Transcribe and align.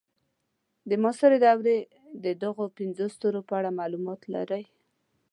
د 0.89 0.91
معاصرې 1.01 1.37
دورې 1.45 1.77
د 2.23 2.25
دغو 2.43 2.65
پنځو 2.77 3.05
ستورو 3.15 3.41
په 3.47 3.53
اړه 3.59 3.77
معلومات 3.79 4.21
لرئ. 4.33 4.63